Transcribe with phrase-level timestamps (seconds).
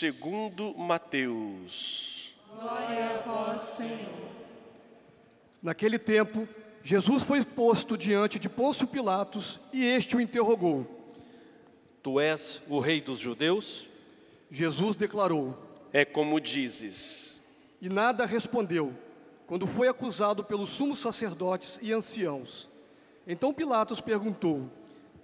[0.00, 2.34] segundo Mateus.
[2.58, 4.30] Glória a vós, Senhor.
[5.62, 6.48] Naquele tempo,
[6.82, 10.86] Jesus foi posto diante de Pôncio Pilatos e este o interrogou.
[12.02, 13.90] Tu és o rei dos judeus?
[14.50, 15.54] Jesus declarou,
[15.92, 17.38] É como dizes.
[17.78, 18.94] e nada respondeu,
[19.46, 22.70] quando foi acusado pelos sumos sacerdotes e anciãos.
[23.26, 24.66] Então Pilatos perguntou: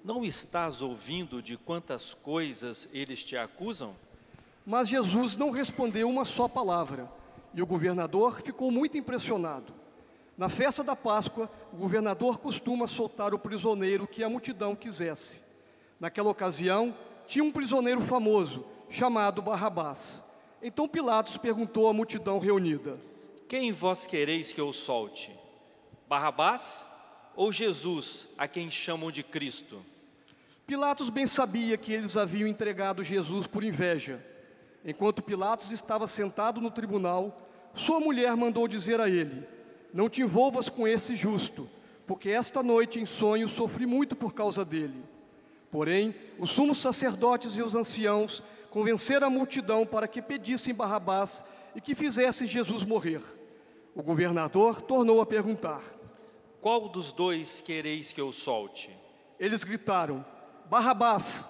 [0.04, 3.96] Não estás ouvindo de quantas coisas eles te acusam?
[4.66, 7.08] Mas Jesus não respondeu uma só palavra,
[7.54, 9.72] e o governador ficou muito impressionado.
[10.36, 15.40] Na festa da Páscoa, o governador costuma soltar o prisioneiro que a multidão quisesse.
[16.00, 16.92] Naquela ocasião,
[17.28, 20.24] tinha um prisioneiro famoso, chamado Barrabás.
[20.60, 22.98] Então Pilatos perguntou à multidão reunida:
[23.48, 25.30] Quem vós quereis que eu solte?
[26.08, 26.86] Barrabás
[27.36, 29.80] ou Jesus, a quem chamam de Cristo?
[30.66, 34.22] Pilatos bem sabia que eles haviam entregado Jesus por inveja.
[34.86, 37.36] Enquanto Pilatos estava sentado no tribunal,
[37.74, 39.44] sua mulher mandou dizer a ele:
[39.92, 41.68] Não te envolvas com esse justo,
[42.06, 45.02] porque esta noite em sonho sofri muito por causa dele.
[45.72, 51.80] Porém, os sumos sacerdotes e os anciãos convenceram a multidão para que pedissem Barrabás e
[51.80, 53.20] que fizessem Jesus morrer.
[53.92, 55.82] O governador tornou a perguntar.
[56.60, 58.96] Qual dos dois quereis que eu solte?
[59.36, 60.24] Eles gritaram:
[60.70, 61.48] Barrabás.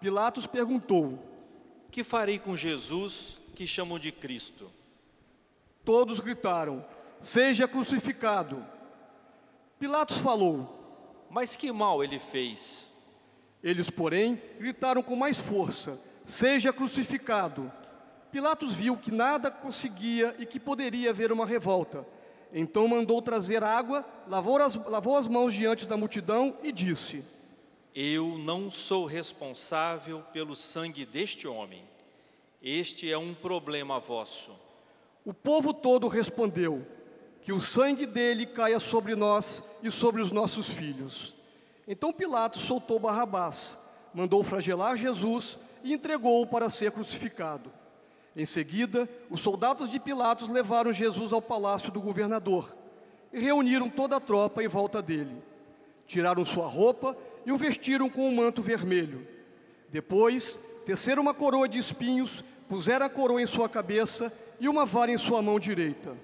[0.00, 1.33] Pilatos perguntou:
[1.94, 4.68] Que farei com Jesus, que chamam de Cristo?
[5.84, 6.84] Todos gritaram:
[7.20, 8.66] Seja crucificado.
[9.78, 11.24] Pilatos falou.
[11.30, 12.84] Mas que mal ele fez?
[13.62, 17.70] Eles, porém, gritaram com mais força: Seja crucificado.
[18.32, 22.04] Pilatos viu que nada conseguia e que poderia haver uma revolta.
[22.52, 27.24] Então mandou trazer água, lavou as, lavou as mãos diante da multidão e disse:
[27.94, 31.84] Eu não sou responsável pelo sangue deste homem.
[32.60, 34.50] Este é um problema vosso.
[35.24, 36.84] O povo todo respondeu:
[37.40, 41.36] Que o sangue dele caia sobre nós e sobre os nossos filhos.
[41.86, 43.78] Então Pilatos soltou Barrabás,
[44.12, 47.70] mandou flagelar Jesus e entregou-o para ser crucificado.
[48.34, 52.74] Em seguida, os soldados de Pilatos levaram Jesus ao palácio do governador
[53.32, 55.36] e reuniram toda a tropa em volta dele.
[56.08, 57.16] Tiraram sua roupa
[57.46, 59.26] e o vestiram com um manto vermelho.
[59.90, 65.10] Depois, teceram uma coroa de espinhos, puseram a coroa em sua cabeça e uma vara
[65.10, 66.16] em sua mão direita.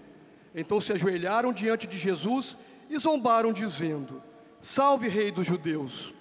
[0.54, 4.22] Então se ajoelharam diante de Jesus e zombaram, dizendo:
[4.60, 6.12] Salve, Rei dos Judeus!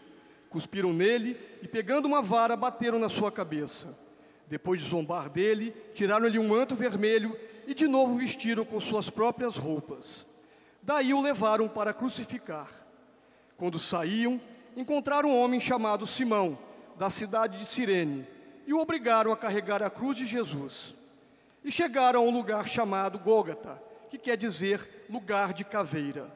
[0.49, 3.95] Cuspiram nele e, pegando uma vara, bateram na sua cabeça.
[4.47, 9.55] Depois de zombar dele, tiraram-lhe um manto vermelho e de novo vestiram com suas próprias
[9.55, 10.25] roupas.
[10.81, 12.67] Daí o levaram para crucificar.
[13.57, 14.41] Quando saíam,
[14.79, 16.57] encontraram um homem chamado Simão,
[16.97, 18.25] da cidade de Cirene,
[18.65, 20.95] e o obrigaram a carregar a cruz de Jesus.
[21.63, 26.31] E chegaram a um lugar chamado Gólgata, que quer dizer lugar de caveira.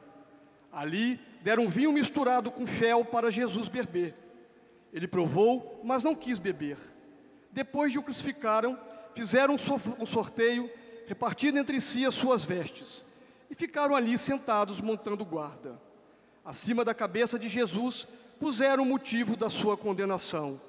[0.70, 4.14] Ali deram vinho misturado com fel para Jesus beber.
[4.92, 6.76] Ele provou, mas não quis beber.
[7.50, 8.78] Depois de o crucificaram,
[9.14, 10.70] fizeram um sorteio,
[11.06, 13.06] repartindo entre si as suas vestes,
[13.48, 15.80] e ficaram ali sentados montando guarda.
[16.44, 18.06] Acima da cabeça de Jesus
[18.38, 20.60] puseram o motivo da sua condenação.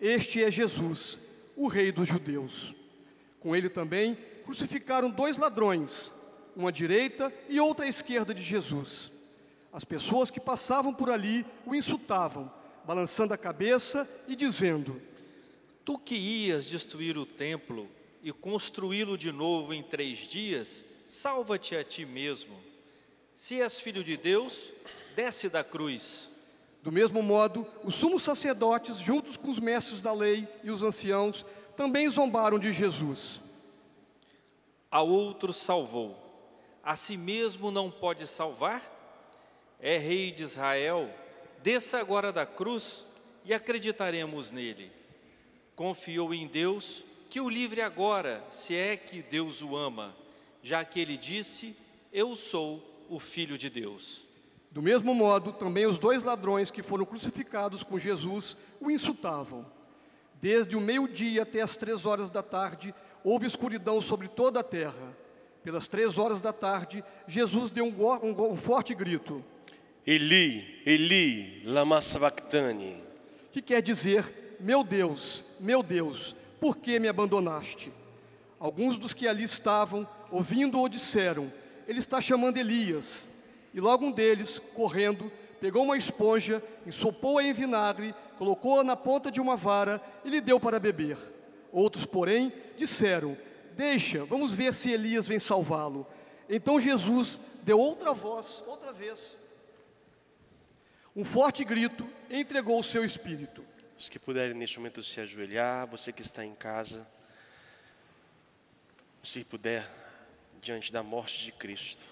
[0.00, 1.18] Este é Jesus,
[1.56, 2.74] o Rei dos Judeus.
[3.38, 6.14] Com ele também crucificaram dois ladrões,
[6.56, 9.12] uma direita e outra à esquerda de Jesus.
[9.72, 12.50] As pessoas que passavam por ali o insultavam,
[12.84, 15.00] balançando a cabeça e dizendo:
[15.84, 17.88] Tu que ias destruir o templo
[18.22, 22.58] e construí-lo de novo em três dias, salva-te a ti mesmo.
[23.36, 24.72] Se és filho de Deus,
[25.14, 26.29] desce da cruz.
[26.82, 31.44] Do mesmo modo, os sumos sacerdotes, juntos com os mestres da lei e os anciãos,
[31.76, 33.42] também zombaram de Jesus.
[34.90, 36.16] A outro salvou,
[36.82, 38.82] a si mesmo não pode salvar?
[39.78, 41.10] É rei de Israel,
[41.62, 43.06] desça agora da cruz
[43.44, 44.90] e acreditaremos nele.
[45.76, 50.14] Confiou em Deus, que o livre agora, se é que Deus o ama,
[50.62, 51.76] já que ele disse:
[52.12, 54.26] Eu sou o Filho de Deus.
[54.70, 59.66] Do mesmo modo, também os dois ladrões que foram crucificados com Jesus o insultavam.
[60.40, 62.94] Desde o meio-dia até as três horas da tarde,
[63.24, 65.16] houve escuridão sobre toda a terra.
[65.62, 67.94] Pelas três horas da tarde, Jesus deu um,
[68.24, 69.44] um, um forte grito.
[70.06, 73.02] Eli, Eli, lama sabachthani.
[73.50, 77.92] Que quer dizer, meu Deus, meu Deus, por que me abandonaste?
[78.58, 81.52] Alguns dos que ali estavam, ouvindo-o, disseram,
[81.88, 83.28] ele está chamando Elias.
[83.72, 85.30] E logo um deles, correndo,
[85.60, 90.58] pegou uma esponja, ensopou-a em vinagre, colocou-a na ponta de uma vara e lhe deu
[90.58, 91.16] para beber.
[91.72, 93.36] Outros, porém, disseram:
[93.72, 96.06] Deixa, vamos ver se Elias vem salvá-lo.
[96.48, 99.36] Então Jesus deu outra voz, outra vez,
[101.14, 103.64] um forte grito, entregou o seu espírito.
[103.98, 107.06] Os que puderem neste momento se ajoelhar, você que está em casa,
[109.22, 109.86] se puder,
[110.62, 112.04] diante da morte de Cristo.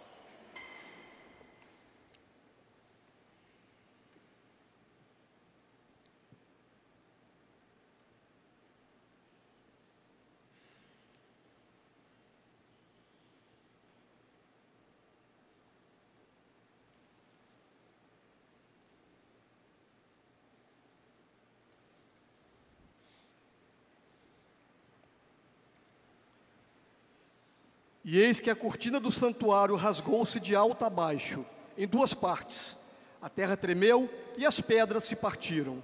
[28.11, 31.45] E eis que a cortina do santuário rasgou-se de alto a baixo,
[31.77, 32.75] em duas partes.
[33.21, 35.83] A terra tremeu e as pedras se partiram.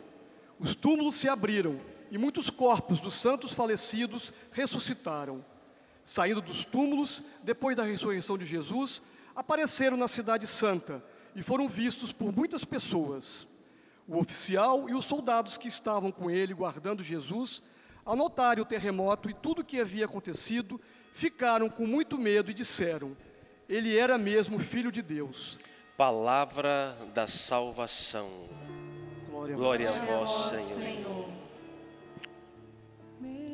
[0.58, 1.78] Os túmulos se abriram
[2.10, 5.44] e muitos corpos dos santos falecidos ressuscitaram.
[6.02, 9.02] Saindo dos túmulos, depois da ressurreição de Jesus,
[9.36, 11.04] apareceram na Cidade Santa
[11.36, 13.46] e foram vistos por muitas pessoas.
[14.08, 17.62] O oficial e os soldados que estavam com ele guardando Jesus,
[18.02, 20.80] ao notarem o terremoto e tudo o que havia acontecido,
[21.14, 23.16] ficaram com muito medo e disseram:
[23.66, 25.58] Ele era mesmo filho de Deus.
[25.96, 28.28] Palavra da salvação.
[29.30, 30.80] Glória, Glória a vós, Senhor.
[30.80, 31.28] Senhor.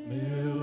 [0.08, 0.59] Deus,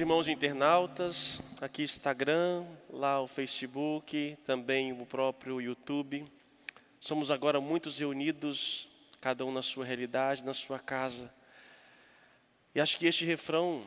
[0.00, 6.24] Irmãos internautas, aqui Instagram, lá o Facebook, também o próprio YouTube.
[7.00, 11.34] Somos agora muitos reunidos, cada um na sua realidade, na sua casa.
[12.76, 13.84] E acho que este refrão,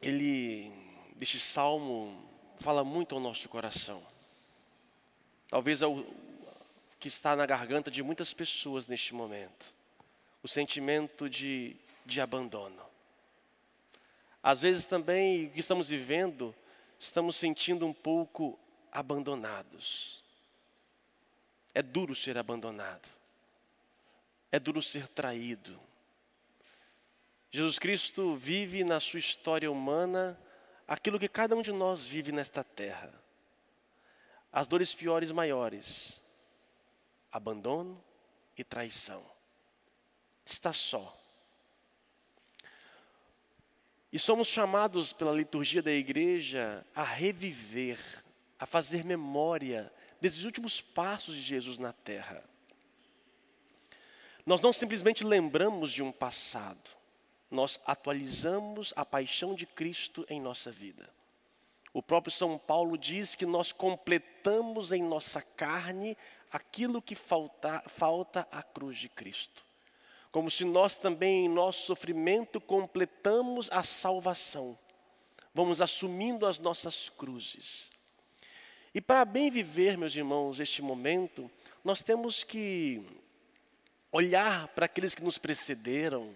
[0.00, 0.70] ele,
[1.16, 2.16] deste salmo,
[2.60, 4.00] fala muito ao nosso coração.
[5.48, 6.06] Talvez é o
[7.00, 9.74] que está na garganta de muitas pessoas neste momento.
[10.40, 11.74] O sentimento de,
[12.06, 12.89] de abandono.
[14.42, 16.54] Às vezes também, o que estamos vivendo,
[16.98, 18.58] estamos sentindo um pouco
[18.90, 20.22] abandonados.
[21.74, 23.08] É duro ser abandonado.
[24.50, 25.78] É duro ser traído.
[27.50, 30.38] Jesus Cristo vive na sua história humana
[30.86, 33.12] aquilo que cada um de nós vive nesta terra.
[34.52, 36.20] As dores piores maiores:
[37.30, 38.02] abandono
[38.56, 39.24] e traição.
[40.44, 41.19] Está só.
[44.12, 47.98] E somos chamados pela liturgia da igreja a reviver,
[48.58, 52.42] a fazer memória desses últimos passos de Jesus na terra.
[54.44, 56.90] Nós não simplesmente lembramos de um passado,
[57.50, 61.08] nós atualizamos a paixão de Cristo em nossa vida.
[61.92, 66.16] O próprio São Paulo diz que nós completamos em nossa carne
[66.50, 69.64] aquilo que falta, falta à cruz de Cristo.
[70.30, 74.78] Como se nós também, em nosso sofrimento, completamos a salvação.
[75.52, 77.90] Vamos assumindo as nossas cruzes.
[78.94, 81.50] E para bem viver, meus irmãos, este momento,
[81.84, 83.04] nós temos que
[84.12, 86.34] olhar para aqueles que nos precederam,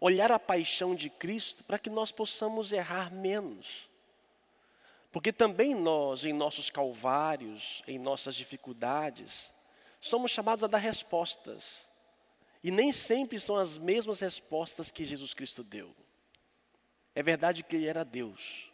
[0.00, 3.88] olhar a paixão de Cristo para que nós possamos errar menos.
[5.12, 9.52] Porque também nós, em nossos calvários, em nossas dificuldades,
[10.00, 11.91] somos chamados a dar respostas.
[12.62, 15.94] E nem sempre são as mesmas respostas que Jesus Cristo deu.
[17.14, 18.70] É verdade que Ele era Deus.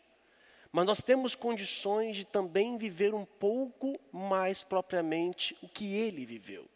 [0.71, 6.69] Mas nós temos condições de também viver um pouco mais propriamente o que Ele viveu.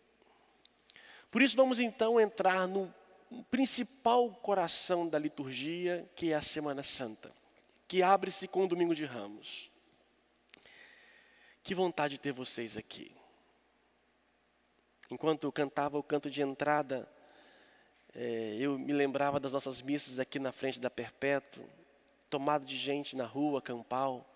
[1.30, 2.92] Por isso, vamos então entrar no
[3.50, 7.32] principal coração da liturgia, que é a Semana Santa,
[7.86, 9.70] que abre-se com o Domingo de Ramos.
[11.62, 13.14] Que vontade de ter vocês aqui.
[15.12, 17.06] Enquanto cantava o canto de entrada,
[18.14, 21.68] é, eu me lembrava das nossas missas aqui na frente da Perpétuo,
[22.30, 24.26] tomado de gente na rua, campal,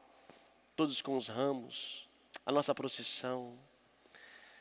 [0.77, 2.07] todos com os ramos,
[2.45, 3.59] a nossa procissão.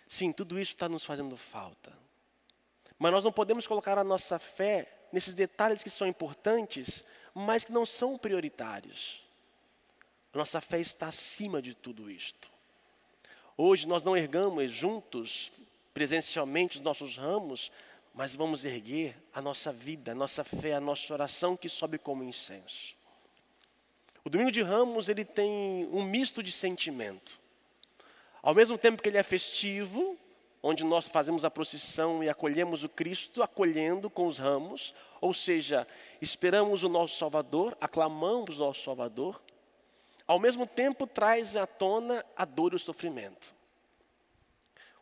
[0.08, 1.92] Sim, tudo isso está nos fazendo falta.
[2.98, 7.04] Mas nós não podemos colocar a nossa fé nesses detalhes que são importantes,
[7.34, 9.22] mas que não são prioritários.
[10.34, 12.50] A nossa fé está acima de tudo isto.
[13.58, 15.52] Hoje nós não ergamos juntos,
[15.96, 17.72] presencialmente, os nossos ramos,
[18.14, 22.22] mas vamos erguer a nossa vida, a nossa fé, a nossa oração que sobe como
[22.22, 22.98] incenso.
[24.26, 27.40] O domingo de Ramos ele tem um misto de sentimento.
[28.44, 30.18] Ao mesmo tempo que ele é festivo,
[30.62, 35.88] onde nós fazemos a procissão e acolhemos o Cristo, acolhendo com os ramos, ou seja,
[36.22, 39.42] esperamos o nosso Salvador, aclamamos o nosso Salvador,
[40.28, 43.56] ao mesmo tempo traz à tona a dor e o sofrimento.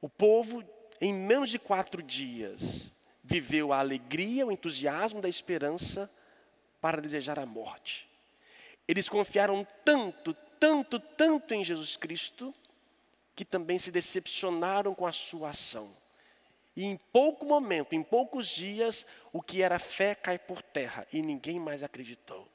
[0.04, 0.62] O povo,
[1.04, 2.94] em menos de quatro dias,
[3.24, 6.10] viveu a alegria, o entusiasmo da esperança
[6.80, 8.10] para desejar a morte.
[8.88, 12.54] Eles confiaram tanto, tanto, tanto em Jesus Cristo,
[13.36, 15.94] que também se decepcionaram com a sua ação.
[16.76, 21.22] E em pouco momento, em poucos dias, o que era fé cai por terra e
[21.22, 22.48] ninguém mais acreditou.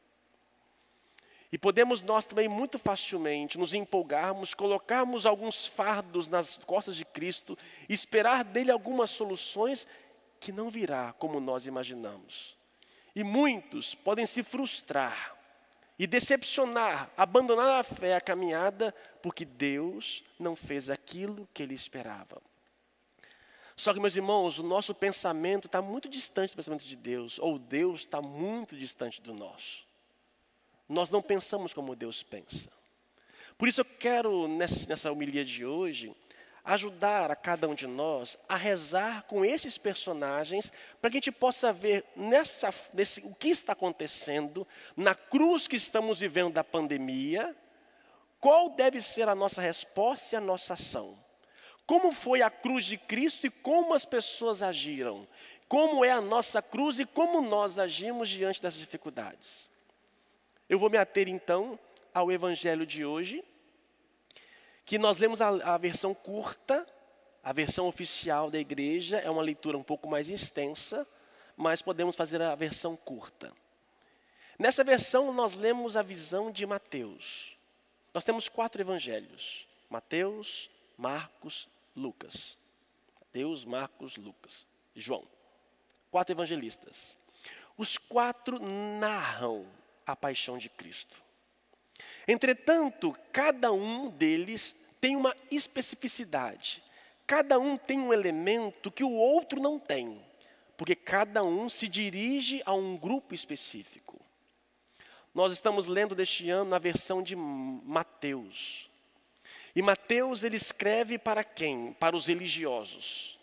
[1.51, 7.57] E podemos nós também muito facilmente nos empolgarmos, colocarmos alguns fardos nas costas de Cristo,
[7.89, 9.87] esperar dele algumas soluções
[10.39, 12.57] que não virá como nós imaginamos.
[13.17, 15.37] E muitos podem se frustrar
[15.99, 22.41] e decepcionar, abandonar a fé, a caminhada, porque Deus não fez aquilo que ele esperava.
[23.75, 27.59] Só que, meus irmãos, o nosso pensamento está muito distante do pensamento de Deus, ou
[27.59, 29.88] Deus está muito distante do nosso.
[30.89, 32.71] Nós não pensamos como Deus pensa.
[33.57, 36.15] Por isso eu quero, nessa homilia de hoje,
[36.65, 41.33] ajudar a cada um de nós a rezar com esses personagens, para que a gente
[41.33, 44.67] possa ver nessa, nesse, o que está acontecendo,
[44.97, 47.57] na cruz que estamos vivendo da pandemia,
[48.39, 51.19] qual deve ser a nossa resposta e a nossa ação.
[51.87, 55.27] Como foi a cruz de Cristo e como as pessoas agiram.
[55.67, 59.71] Como é a nossa cruz e como nós agimos diante dessas dificuldades.
[60.69, 61.79] Eu vou me ater então
[62.13, 63.43] ao evangelho de hoje,
[64.85, 66.87] que nós lemos a, a versão curta,
[67.43, 71.07] a versão oficial da igreja, é uma leitura um pouco mais extensa,
[71.57, 73.53] mas podemos fazer a versão curta.
[74.59, 77.57] Nessa versão, nós lemos a visão de Mateus.
[78.13, 82.59] Nós temos quatro evangelhos: Mateus, Marcos, Lucas.
[83.21, 85.25] Mateus, Marcos, Lucas e João.
[86.11, 87.17] Quatro evangelistas.
[87.77, 89.65] Os quatro narram
[90.09, 91.23] a paixão de Cristo.
[92.27, 96.83] Entretanto, cada um deles tem uma especificidade.
[97.27, 100.25] Cada um tem um elemento que o outro não tem,
[100.79, 104.19] porque cada um se dirige a um grupo específico.
[105.35, 108.91] Nós estamos lendo deste ano na versão de Mateus.
[109.77, 111.93] E Mateus ele escreve para quem?
[111.93, 113.38] Para os religiosos.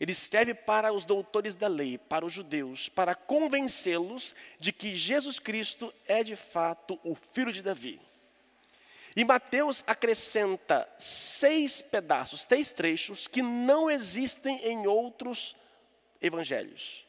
[0.00, 5.38] Ele escreve para os doutores da lei, para os judeus, para convencê-los de que Jesus
[5.38, 8.00] Cristo é de fato o filho de Davi.
[9.14, 15.54] E Mateus acrescenta seis pedaços, seis trechos que não existem em outros
[16.22, 17.04] evangelhos.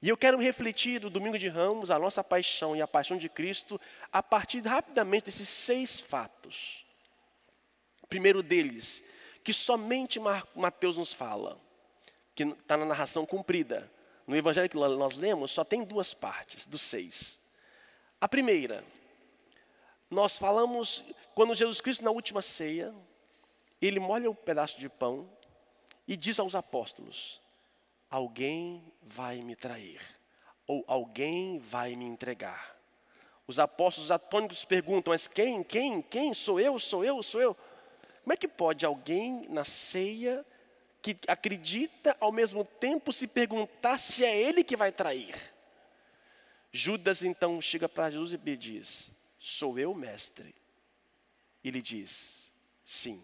[0.00, 3.28] E eu quero refletir do domingo de Ramos, a nossa paixão e a paixão de
[3.28, 3.78] Cristo,
[4.10, 6.86] a partir rapidamente desses seis fatos.
[8.00, 9.04] O primeiro deles,
[9.44, 10.18] que somente
[10.54, 11.67] Mateus nos fala
[12.38, 13.90] que está na narração cumprida.
[14.24, 17.36] No evangelho que nós lemos, só tem duas partes, dos seis.
[18.20, 18.84] A primeira,
[20.08, 21.04] nós falamos,
[21.34, 22.94] quando Jesus Cristo, na última ceia,
[23.82, 25.28] ele molha o um pedaço de pão
[26.06, 27.40] e diz aos apóstolos:
[28.08, 30.00] Alguém vai me trair,
[30.64, 32.78] ou alguém vai me entregar.
[33.48, 36.32] Os apóstolos atônicos perguntam: Mas quem, quem, quem?
[36.34, 37.56] Sou eu, sou eu, sou eu?
[38.22, 40.46] Como é que pode alguém na ceia
[41.00, 45.34] que acredita, ao mesmo tempo se perguntar se é ele que vai trair.
[46.72, 50.54] Judas então chega para Jesus e diz: Sou eu, mestre?
[51.64, 52.52] Ele diz:
[52.84, 53.22] Sim,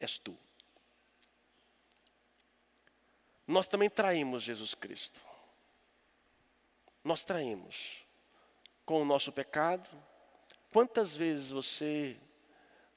[0.00, 0.36] és tu.
[3.46, 5.20] Nós também traímos Jesus Cristo.
[7.02, 8.04] Nós traímos
[8.84, 9.88] com o nosso pecado.
[10.70, 12.16] Quantas vezes você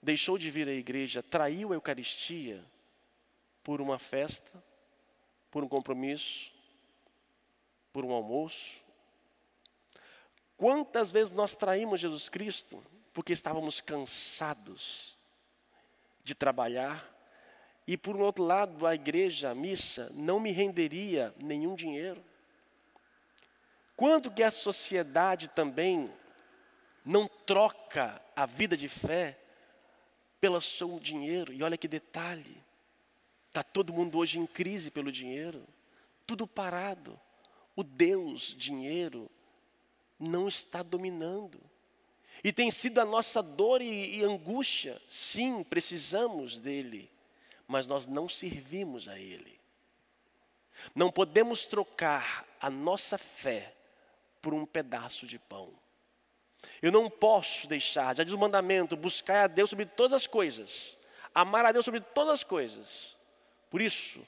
[0.02, 2.66] deixou de vir à igreja, traiu a Eucaristia,
[3.64, 4.52] por uma festa,
[5.50, 6.52] por um compromisso,
[7.92, 8.82] por um almoço.
[10.58, 15.18] Quantas vezes nós traímos Jesus Cristo porque estávamos cansados
[16.24, 17.10] de trabalhar
[17.88, 22.24] e por um outro lado a igreja, a missa, não me renderia nenhum dinheiro.
[23.96, 26.12] Quando que a sociedade também
[27.04, 29.38] não troca a vida de fé
[30.40, 31.52] pelo seu dinheiro?
[31.52, 32.64] E olha que detalhe.
[33.52, 35.68] Está todo mundo hoje em crise pelo dinheiro,
[36.26, 37.20] tudo parado.
[37.76, 39.30] O Deus, dinheiro,
[40.18, 41.60] não está dominando.
[42.46, 45.02] E tem sido a nossa dor e, e angústia.
[45.10, 47.12] Sim, precisamos dele,
[47.68, 49.60] mas nós não servimos a ele.
[50.96, 53.76] Não podemos trocar a nossa fé
[54.42, 55.74] por um pedaço de pão.
[56.82, 60.98] Eu não posso deixar, já diz o mandamento, buscar a Deus sobre todas as coisas,
[61.36, 63.20] amar a Deus sobre todas as coisas.
[63.72, 64.22] Por isso,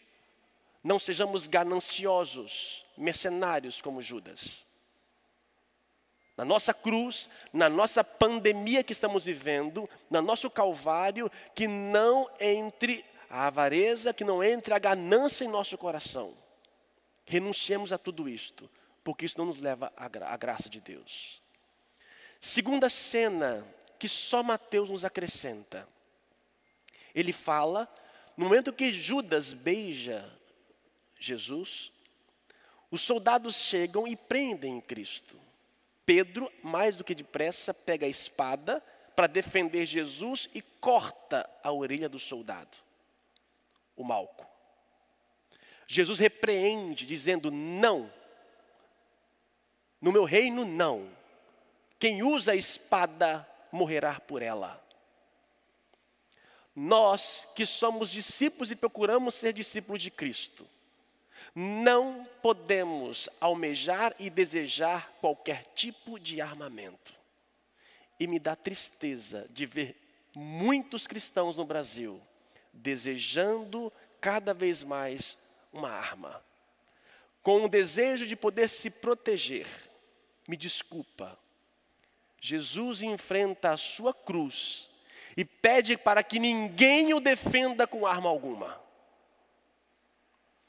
[0.81, 4.65] não sejamos gananciosos, mercenários como Judas.
[6.35, 13.05] Na nossa cruz, na nossa pandemia que estamos vivendo, no nosso calvário, que não entre
[13.29, 16.33] a avareza, que não entre a ganância em nosso coração.
[17.25, 18.69] Renunciemos a tudo isto,
[19.03, 21.41] porque isso não nos leva à, gra à graça de Deus.
[22.39, 23.67] Segunda cena
[23.99, 25.87] que só Mateus nos acrescenta.
[27.13, 27.87] Ele fala,
[28.35, 30.23] no momento que Judas beija
[31.19, 31.91] Jesus,
[32.91, 35.39] os soldados chegam e prendem Cristo.
[36.05, 38.83] Pedro, mais do que depressa, pega a espada
[39.15, 42.77] para defender Jesus e corta a orelha do soldado,
[43.95, 44.45] o Malco.
[45.87, 48.11] Jesus repreende, dizendo: Não,
[50.01, 51.09] no meu reino não.
[51.97, 54.83] Quem usa a espada morrerá por ela.
[56.75, 60.67] Nós que somos discípulos e procuramos ser discípulos de Cristo,
[61.53, 67.13] não podemos almejar e desejar qualquer tipo de armamento.
[68.19, 69.95] E me dá tristeza de ver
[70.35, 72.19] muitos cristãos no Brasil
[72.73, 75.37] desejando cada vez mais
[75.71, 76.43] uma arma,
[77.43, 79.67] com o desejo de poder se proteger.
[80.47, 81.37] Me desculpa,
[82.41, 84.89] Jesus enfrenta a sua cruz
[85.35, 88.81] e pede para que ninguém o defenda com arma alguma.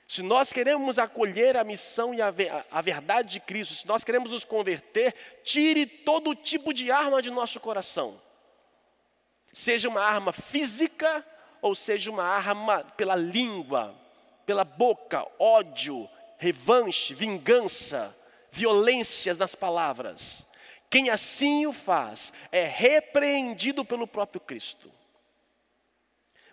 [0.07, 2.33] Se nós queremos acolher a missão e a,
[2.71, 7.31] a, verdade de Cristo, se nós queremos nos converter, tire todo tipo de arma de
[7.31, 8.21] nosso coração.
[9.53, 11.25] Seja uma arma física
[11.63, 13.95] ou seja uma arma pela língua,
[14.45, 18.15] pela boca, ódio, revanche, vingança,
[18.51, 20.47] violências nas palavras.
[20.95, 24.89] Quem assim o faz é repreendido pelo próprio Cristo.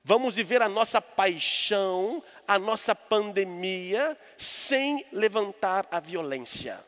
[0.03, 6.83] Vamos viver a nossa paixão, a nossa pandemia, sem levantar a violência.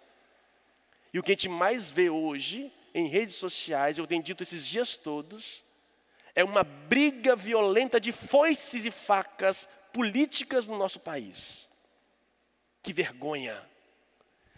[1.13, 4.67] E o que a gente mais vê hoje em redes sociais, eu tenho dito esses
[4.67, 5.63] dias todos,
[6.33, 11.69] é uma briga violenta de foices e facas políticas no nosso país.
[12.81, 13.61] Que vergonha!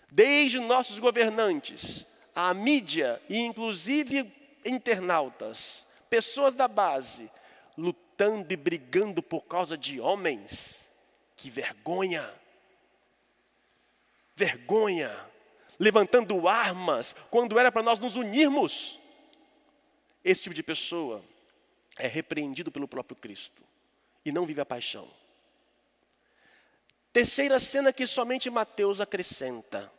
[0.10, 4.32] Desde nossos governantes, a mídia e inclusive
[4.66, 7.32] internautas, pessoas da base,
[7.78, 10.86] lutando e brigando por causa de homens.
[11.38, 12.30] Que vergonha!
[14.36, 15.16] Vergonha!
[15.80, 19.00] Levantando armas quando era para nós nos unirmos.
[20.24, 21.24] Esse tipo de pessoa
[21.98, 23.64] é repreendido pelo próprio Cristo
[24.26, 25.08] e não vive a paixão.
[27.14, 29.92] Terceira cena que somente Mateus acrescenta: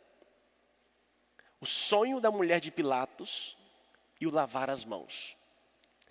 [1.59, 3.57] o sonho da mulher de Pilatos
[4.19, 5.35] e o lavar as mãos.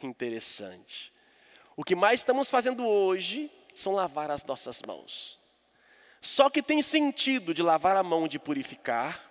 [0.02, 1.12] Interessante.
[1.76, 5.38] O que mais estamos fazendo hoje são lavar as nossas mãos.
[6.20, 9.30] Só que tem sentido de lavar a mão de purificar,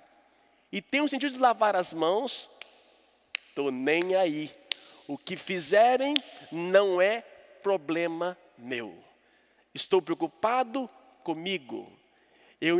[0.71, 2.51] e tem o sentido de lavar as mãos,
[3.49, 4.53] estou nem aí.
[5.07, 6.15] O que fizerem
[6.51, 7.21] não é
[7.63, 8.93] problema meu.
[9.73, 10.89] Estou preocupado
[11.23, 11.91] comigo.
[12.59, 12.79] Eu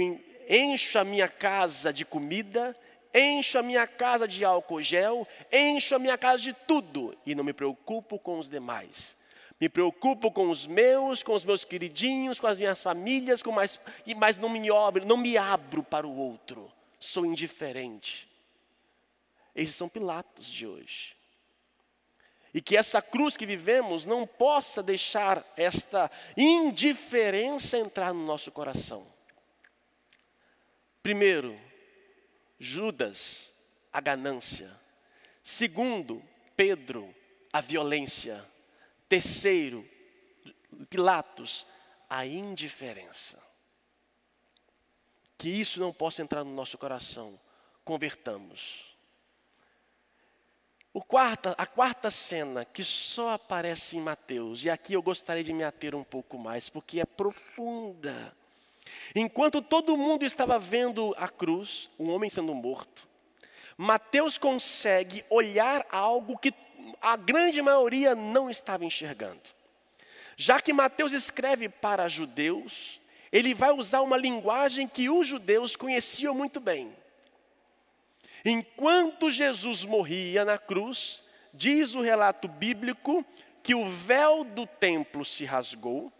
[0.50, 2.76] encho a minha casa de comida,
[3.16, 7.44] encho a minha casa de álcool gel, encho a minha casa de tudo e não
[7.44, 9.16] me preocupo com os demais.
[9.60, 13.80] Me preocupo com os meus, com os meus queridinhos, com as minhas famílias, com mais,
[14.18, 16.70] mas não me abro, não me abro para o outro.
[17.00, 18.28] Sou indiferente.
[19.56, 21.16] Esses são Pilatos de hoje.
[22.54, 29.06] E que essa cruz que vivemos não possa deixar esta indiferença entrar no nosso coração.
[31.02, 31.58] Primeiro,
[32.60, 33.54] Judas,
[33.92, 34.72] a ganância.
[35.44, 36.24] Segundo,
[36.56, 37.14] Pedro,
[37.52, 38.44] a violência.
[39.08, 39.88] Terceiro,
[40.90, 41.66] Pilatos,
[42.10, 43.42] a indiferença.
[45.38, 47.40] Que isso não possa entrar no nosso coração.
[47.84, 48.96] Convertamos.
[50.94, 55.52] O quarta, a quarta cena que só aparece em Mateus, e aqui eu gostaria de
[55.52, 58.36] me ater um pouco mais, porque é profunda.
[59.14, 63.08] Enquanto todo mundo estava vendo a cruz, um homem sendo morto,
[63.78, 66.54] Mateus consegue olhar algo que
[67.02, 69.42] a grande maioria não estava enxergando.
[70.38, 76.34] Já que Mateus escreve para judeus, ele vai usar uma linguagem que os judeus conheciam
[76.34, 76.96] muito bem.
[78.44, 83.26] Enquanto Jesus morria na cruz, diz o relato bíblico
[83.64, 86.14] que o véu do templo se rasgou,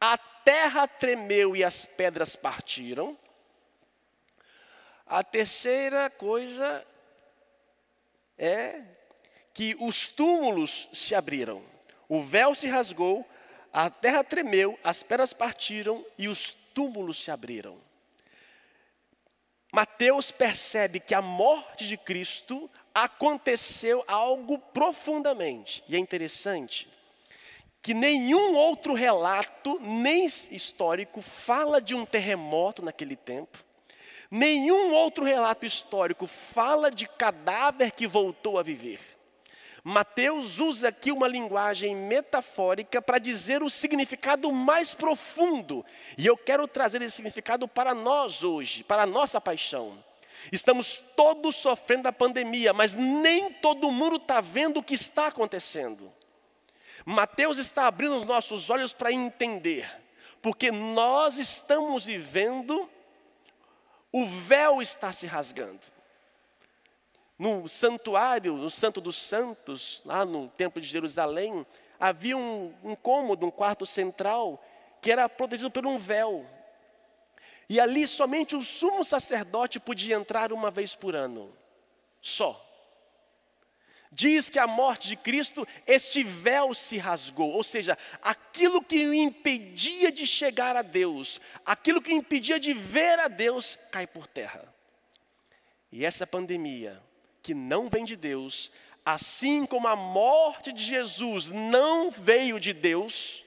[0.00, 3.16] a terra tremeu e as pedras partiram.
[5.06, 6.86] A terceira coisa
[8.36, 8.82] é
[9.52, 11.62] que os túmulos se abriram,
[12.08, 13.28] o véu se rasgou,
[13.72, 17.76] a terra tremeu, as pedras partiram e os túmulos se abriram.
[19.72, 25.84] Mateus percebe que a morte de Cristo aconteceu algo profundamente.
[25.88, 26.88] E é interessante
[27.88, 33.64] que nenhum outro relato, nem histórico, fala de um terremoto naquele tempo.
[34.30, 39.00] Nenhum outro relato histórico fala de cadáver que voltou a viver.
[39.82, 45.82] Mateus usa aqui uma linguagem metafórica para dizer o significado mais profundo.
[46.18, 49.96] E eu quero trazer esse significado para nós hoje, para a nossa paixão.
[50.52, 56.17] Estamos todos sofrendo a pandemia, mas nem todo mundo está vendo o que está acontecendo.
[57.04, 59.88] Mateus está abrindo os nossos olhos para entender,
[60.42, 62.88] porque nós estamos vivendo,
[64.12, 65.80] o véu está se rasgando
[67.38, 71.64] no santuário, no Santo dos Santos, lá no Templo de Jerusalém,
[72.00, 74.62] havia um, um cômodo, um quarto central,
[75.00, 76.44] que era protegido por um véu.
[77.68, 81.54] E ali somente o sumo sacerdote podia entrar uma vez por ano.
[82.20, 82.64] Só.
[84.10, 89.12] Diz que a morte de Cristo, este véu se rasgou, ou seja, aquilo que o
[89.12, 94.26] impedia de chegar a Deus, aquilo que o impedia de ver a Deus, cai por
[94.26, 94.74] terra.
[95.92, 97.02] E essa pandemia
[97.42, 98.72] que não vem de Deus,
[99.04, 103.44] assim como a morte de Jesus não veio de Deus,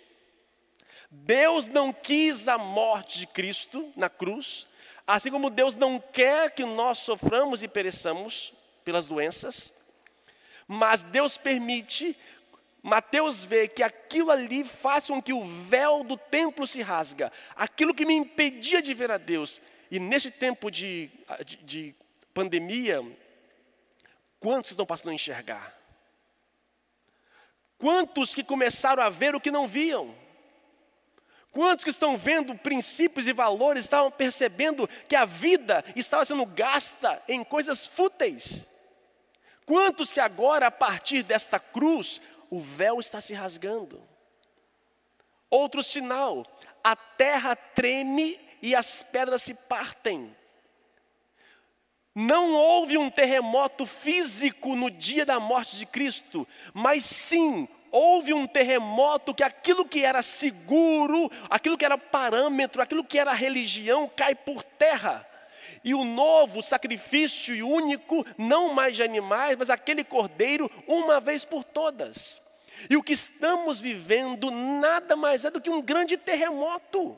[1.10, 4.68] Deus não quis a morte de Cristo na cruz,
[5.06, 8.54] assim como Deus não quer que nós soframos e pereçamos
[8.86, 9.74] pelas doenças,
[10.74, 12.16] mas Deus permite,
[12.82, 17.94] Mateus vê que aquilo ali faz com que o véu do templo se rasga, aquilo
[17.94, 19.62] que me impedia de ver a Deus.
[19.90, 21.10] E neste tempo de,
[21.46, 21.96] de, de
[22.34, 23.04] pandemia,
[24.42, 25.78] Quantos estão passando a enxergar?
[27.78, 30.16] Quantos que começaram a ver o que não viam?
[31.52, 37.22] Quantos que estão vendo princípios e valores, estavam percebendo que a vida estava sendo gasta
[37.28, 38.68] em coisas fúteis?
[39.72, 44.04] Quantos que agora, a partir desta cruz, o véu está se rasgando?
[45.50, 46.46] Outro sinal,
[46.84, 50.36] a terra treme e as pedras se partem.
[52.14, 58.46] Não houve um terremoto físico no dia da morte de Cristo, mas sim houve um
[58.46, 64.36] terremoto que aquilo que era seguro, aquilo que era parâmetro, aquilo que era religião cai
[64.36, 65.31] por terra.
[65.84, 71.46] E o novo sacrifício e único, não mais de animais, mas aquele cordeiro, uma vez
[71.46, 72.42] por todas.
[72.90, 77.18] E o que estamos vivendo nada mais é do que um grande terremoto.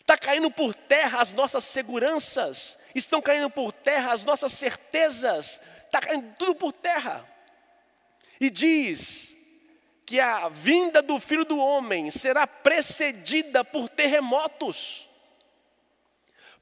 [0.00, 6.00] Está caindo por terra as nossas seguranças, estão caindo por terra as nossas certezas, está
[6.00, 7.24] caindo tudo por terra.
[8.40, 9.36] E diz
[10.04, 15.08] que a vinda do filho do homem será precedida por terremotos.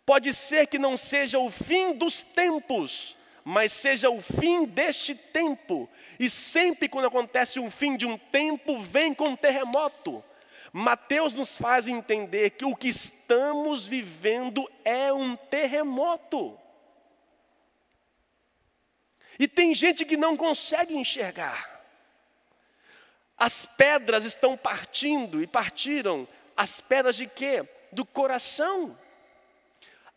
[0.08, 5.86] Pode ser que não seja o fim dos tempos, mas seja o fim deste tempo.
[6.18, 10.24] E sempre quando acontece um fim de um tempo, vem com um terremoto.
[10.72, 16.58] Mateus nos faz entender que o que estamos vivendo é um terremoto.
[19.38, 21.84] E tem gente que não consegue enxergar.
[23.36, 26.26] As pedras estão partindo e partiram.
[26.56, 27.62] As pedras de quê?
[27.92, 28.96] Do coração.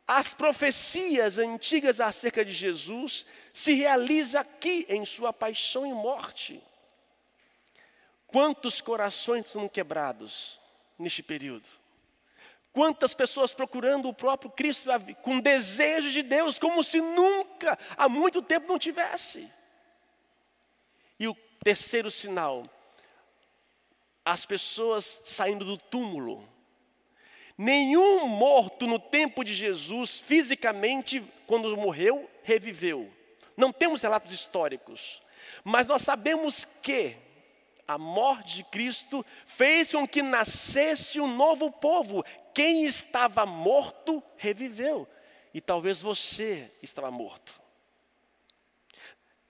[0.08, 6.62] As profecias antigas acerca de Jesus se realizam aqui em sua paixão e morte.
[8.28, 10.60] Quantos corações são quebrados
[10.98, 11.68] neste período?
[12.74, 14.90] Quantas pessoas procurando o próprio Cristo
[15.22, 19.50] com desejo de Deus, como se nunca, há muito tempo não tivesse.
[21.20, 22.64] E o terceiro sinal,
[24.24, 26.48] as pessoas saindo do túmulo.
[27.64, 33.08] Nenhum morto no tempo de Jesus, fisicamente, quando morreu, reviveu.
[33.56, 35.22] Não temos relatos históricos,
[35.64, 37.16] mas nós sabemos que
[37.88, 42.26] a morte de Cristo fez com que nascesse um novo povo.
[42.52, 45.08] Quem estava morto reviveu.
[45.54, 47.62] E talvez você estava morto.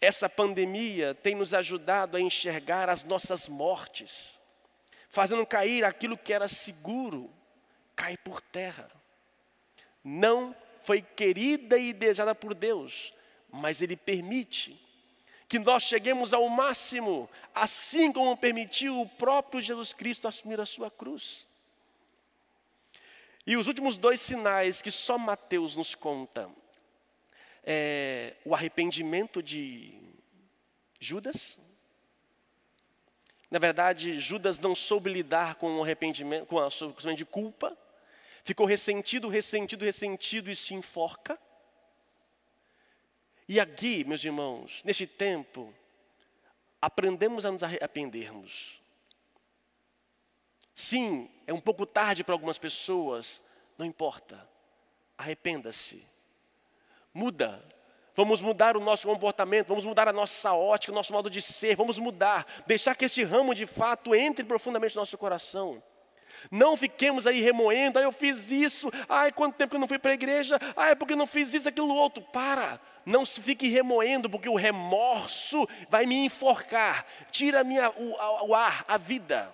[0.01, 4.37] Essa pandemia tem nos ajudado a enxergar as nossas mortes,
[5.09, 7.33] fazendo cair aquilo que era seguro,
[8.01, 8.89] cai por terra.
[10.03, 13.13] Não foi querida e desejada por Deus,
[13.51, 14.75] mas Ele permite
[15.47, 20.89] que nós cheguemos ao máximo, assim como permitiu o próprio Jesus Cristo assumir a sua
[20.89, 21.45] cruz.
[23.45, 26.49] E os últimos dois sinais que só Mateus nos conta
[27.63, 29.93] é o arrependimento de
[30.99, 31.59] Judas.
[33.51, 37.77] Na verdade, Judas não soube lidar com o arrependimento, com a sentimento de culpa,
[38.43, 41.39] ficou ressentido, ressentido, ressentido e se enforca.
[43.47, 45.73] E aqui, meus irmãos, neste tempo,
[46.81, 48.81] aprendemos a nos arrependermos.
[50.73, 53.43] Sim, é um pouco tarde para algumas pessoas,
[53.77, 54.47] não importa.
[55.17, 56.05] Arrependa-se.
[57.13, 57.63] Muda.
[58.15, 61.75] Vamos mudar o nosso comportamento, vamos mudar a nossa ótica, o nosso modo de ser,
[61.75, 65.81] vamos mudar, deixar que esse ramo de fato entre profundamente no nosso coração.
[66.49, 69.99] Não fiquemos aí remoendo, ah, eu fiz isso, ai, quanto tempo que eu não fui
[69.99, 72.23] para a igreja, ai, porque eu não fiz isso, aquilo, outro.
[72.23, 78.55] Para, não se fique remoendo, porque o remorso vai me enforcar, tira minha, o, o
[78.55, 79.53] ar, a vida.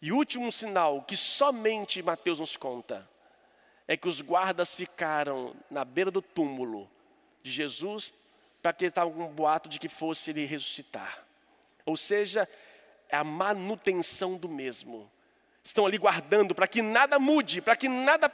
[0.00, 3.08] E último sinal que somente Mateus nos conta
[3.88, 6.90] é que os guardas ficaram na beira do túmulo
[7.42, 8.12] de Jesus
[8.62, 11.24] para que estava um boato de que fosse ele ressuscitar.
[11.84, 12.48] Ou seja,
[13.08, 15.10] é a manutenção do mesmo.
[15.62, 18.30] Estão ali guardando para que nada mude, para que nada.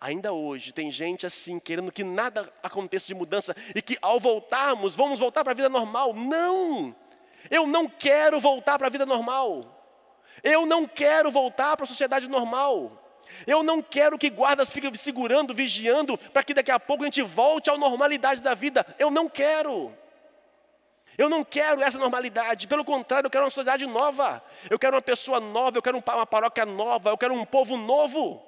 [0.00, 4.94] Ainda hoje tem gente assim, querendo que nada aconteça de mudança e que ao voltarmos,
[4.94, 6.12] vamos voltar para a vida normal.
[6.12, 6.94] Não!
[7.50, 9.72] Eu não quero voltar para a vida normal.
[10.42, 13.02] Eu não quero voltar para a sociedade normal.
[13.46, 17.22] Eu não quero que guardas fiquem segurando, vigiando, para que daqui a pouco a gente
[17.22, 18.86] volte à normalidade da vida.
[18.98, 19.92] Eu não quero.
[21.18, 24.42] Eu não quero essa normalidade, pelo contrário, eu quero uma sociedade nova.
[24.68, 28.42] Eu quero uma pessoa nova, eu quero uma paróquia nova, eu quero um povo novo.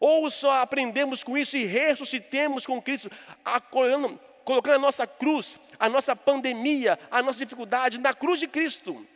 [0.00, 3.10] Ou só aprendemos com isso e ressuscitemos com Cristo,
[3.44, 9.06] acolhendo, colocando a nossa cruz, a nossa pandemia, a nossa dificuldade na cruz de Cristo.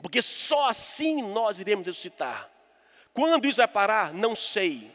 [0.00, 2.48] Porque só assim nós iremos ressuscitar.
[3.12, 4.14] Quando isso vai parar?
[4.14, 4.90] Não sei.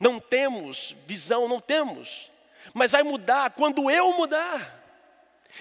[0.00, 2.30] Não temos visão, não temos.
[2.74, 4.81] Mas vai mudar quando eu mudar.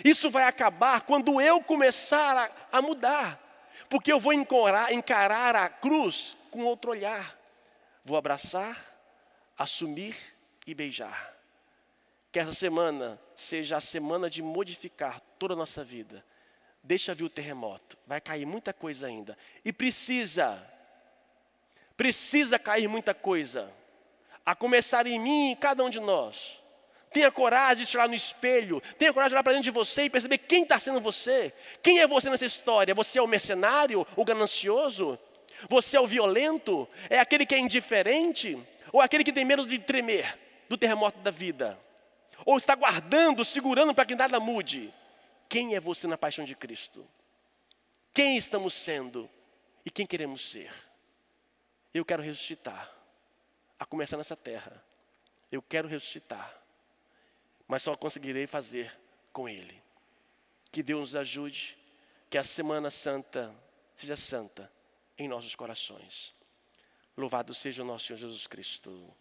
[0.04, 3.40] Isso vai acabar quando eu começar a, a mudar.
[3.90, 7.38] Porque eu vou encarar, encarar a cruz com outro olhar.
[8.04, 8.78] Vou abraçar,
[9.58, 10.16] assumir
[10.66, 11.36] e beijar.
[12.32, 16.24] Que essa semana seja a semana de modificar toda a nossa vida
[16.84, 19.38] Deixa vir o terremoto, vai cair muita coisa ainda.
[19.64, 20.58] E precisa,
[21.96, 23.72] precisa cair muita coisa.
[24.44, 26.61] A começar em mim e em cada um de nós.
[27.12, 30.10] Tenha coragem de olhar no espelho, tenha coragem de olhar para dentro de você e
[30.10, 31.54] perceber quem está sendo você.
[31.84, 32.96] Quem é você nessa história?
[32.96, 35.20] Você é o mercenário, o ganancioso?
[35.70, 36.88] Você é o violento?
[37.10, 38.58] É aquele que é indiferente?
[38.94, 41.78] Ou aquele que tem medo de tremer do terremoto da vida?
[42.46, 44.94] Ou está guardando, segurando para que nada mude?
[45.50, 47.06] Quem é você na paixão de Cristo?
[48.14, 49.30] Quem estamos sendo
[49.86, 50.72] e quem queremos ser?
[51.94, 52.90] Eu quero ressuscitar,
[53.78, 54.82] a começar nessa terra.
[55.52, 56.61] Eu quero ressuscitar,
[57.72, 58.92] mas só conseguirei fazer
[59.32, 59.82] com Ele.
[60.74, 61.78] Que Deus nos ajude,
[62.30, 63.56] que a Semana Santa
[63.96, 64.70] seja santa
[65.18, 66.36] em nossos corações.
[67.16, 69.16] Louvado seja o nosso Senhor Jesus Cristo.